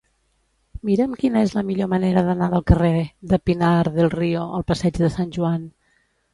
[0.87, 2.93] Mira'm quina és la millor manera d'anar del carrer
[3.35, 5.73] de Pinar del Río al passeig de Sant Joan.